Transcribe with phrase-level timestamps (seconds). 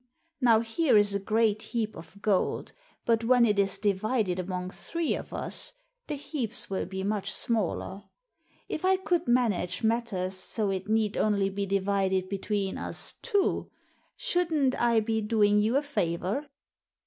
[0.41, 2.73] Now here is a great heap of gold,
[3.05, 5.73] but when it is divided among three of us,
[6.07, 8.05] the heaps will be much smaller.
[8.67, 13.69] If I could manage matters so it need only be divided between us two,
[14.17, 16.47] should n't I be doing you a favor?